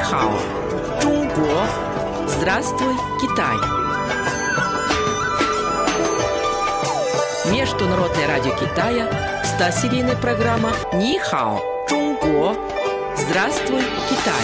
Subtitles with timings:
[0.00, 0.32] Нихао.
[1.02, 1.66] Чунго.
[2.26, 3.54] Здравствуй, Китай.
[7.52, 9.42] Международное радио Китая.
[9.44, 11.60] 100-серийная программа Нихао.
[11.86, 12.56] Чунго.
[13.14, 14.42] Здравствуй, Китай.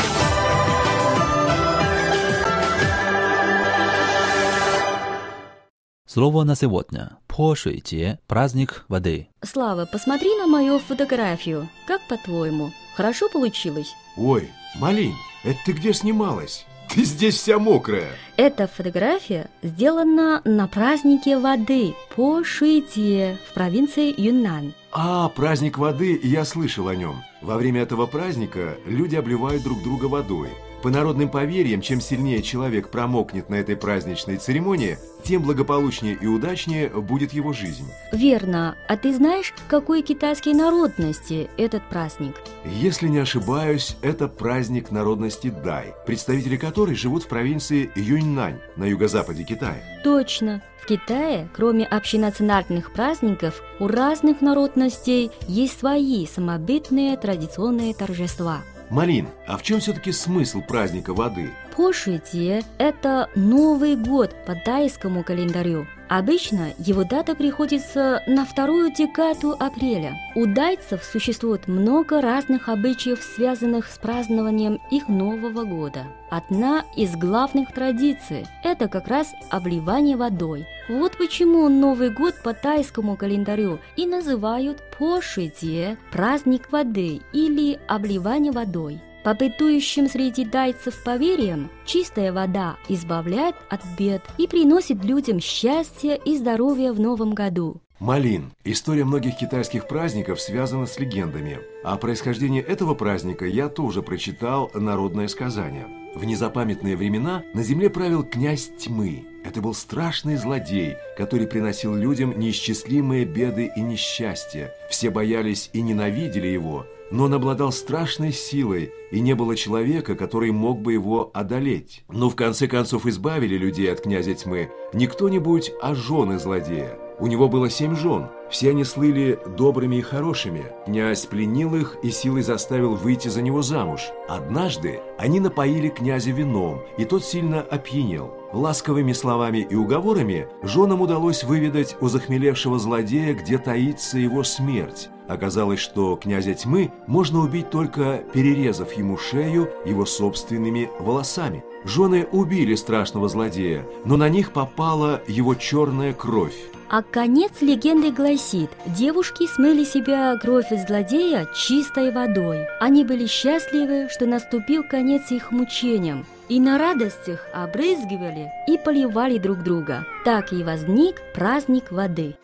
[6.04, 7.16] Слово на сегодня.
[7.26, 8.18] Пошуйте.
[8.26, 9.28] Праздник воды.
[9.42, 11.70] Слава, посмотри на мою фотографию.
[11.86, 12.72] Как по-твоему?
[12.94, 13.94] Хорошо получилось?
[14.18, 15.14] Ой, Малин,
[15.46, 16.66] это ты где снималась?
[16.88, 18.10] Ты здесь вся мокрая.
[18.36, 24.74] Эта фотография сделана на празднике воды по Шуйте в провинции Юннан.
[24.90, 27.22] А, праздник воды, я слышал о нем.
[27.42, 30.50] Во время этого праздника люди обливают друг друга водой.
[30.82, 36.88] По народным поверьям, чем сильнее человек промокнет на этой праздничной церемонии, тем благополучнее и удачнее
[36.88, 37.90] будет его жизнь.
[38.12, 38.76] Верно.
[38.88, 42.36] А ты знаешь, какой китайской народности этот праздник?
[42.64, 49.44] Если не ошибаюсь, это праздник народности Дай, представители которой живут в провинции Юньнань на юго-западе
[49.44, 49.82] Китая.
[50.04, 50.62] Точно.
[50.80, 58.62] В Китае, кроме общенациональных праздников, у разных народностей есть свои самобытные традиционные торжества.
[58.90, 61.50] Малин, а в чем все-таки смысл праздника воды?
[61.76, 65.86] Пошуйте– это Новый год по тайскому календарю.
[66.08, 70.16] Обычно его дата приходится на вторую декаду апреля.
[70.36, 76.04] У дайцев существует много разных обычаев, связанных с празднованием их Нового года.
[76.30, 80.66] Одна из главных традиций– это как раз обливание водой.
[80.88, 89.00] Вот почему Новый год по тайскому календарю и называют Пошуйте– праздник воды или обливание водой.
[89.26, 96.36] По бытующим среди дайцев поверьям, чистая вода избавляет от бед и приносит людям счастье и
[96.36, 97.80] здоровье в новом году.
[97.98, 98.52] Малин.
[98.62, 101.58] История многих китайских праздников связана с легендами.
[101.82, 105.88] О происхождении этого праздника я тоже прочитал народное сказание.
[106.14, 109.24] В незапамятные времена на земле правил князь тьмы.
[109.44, 114.72] Это был страшный злодей, который приносил людям неисчислимые беды и несчастья.
[114.88, 120.50] Все боялись и ненавидели его, но он обладал страшной силой, и не было человека, который
[120.50, 122.04] мог бы его одолеть.
[122.08, 126.98] Но в конце концов избавили людей от князя тьмы не кто-нибудь, а жены злодея.
[127.18, 130.66] У него было семь жен, все они слыли добрыми и хорошими.
[130.84, 134.10] Князь пленил их и силой заставил выйти за него замуж.
[134.28, 138.34] Однажды они напоили князя вином, и тот сильно опьянел.
[138.52, 145.08] Ласковыми словами и уговорами женам удалось выведать у захмелевшего злодея, где таится его смерть.
[145.28, 151.64] Оказалось, что князя тьмы можно убить только перерезав ему шею его собственными волосами.
[151.84, 156.56] Жены убили страшного злодея, но на них попала его черная кровь.
[156.88, 162.66] А конец легенды гласит, девушки смыли себя кровь из злодея чистой водой.
[162.80, 169.64] Они были счастливы, что наступил конец их мучениям, и на радостях обрызгивали и поливали друг
[169.64, 170.06] друга.
[170.24, 172.36] Так и возник праздник воды.